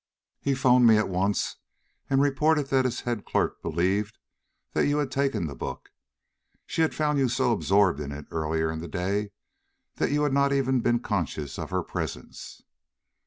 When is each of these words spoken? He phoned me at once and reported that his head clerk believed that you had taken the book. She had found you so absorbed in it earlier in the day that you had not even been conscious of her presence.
He 0.39 0.55
phoned 0.55 0.87
me 0.87 0.97
at 0.97 1.09
once 1.09 1.57
and 2.09 2.23
reported 2.23 2.69
that 2.69 2.85
his 2.85 3.01
head 3.01 3.23
clerk 3.23 3.61
believed 3.61 4.17
that 4.73 4.87
you 4.87 4.97
had 4.97 5.11
taken 5.11 5.45
the 5.45 5.53
book. 5.53 5.91
She 6.65 6.81
had 6.81 6.95
found 6.95 7.19
you 7.19 7.29
so 7.29 7.51
absorbed 7.51 7.99
in 7.99 8.11
it 8.11 8.25
earlier 8.31 8.71
in 8.71 8.79
the 8.79 8.87
day 8.87 9.29
that 9.97 10.09
you 10.11 10.23
had 10.23 10.33
not 10.33 10.51
even 10.53 10.81
been 10.81 11.01
conscious 11.01 11.59
of 11.59 11.69
her 11.69 11.83
presence. 11.83 12.63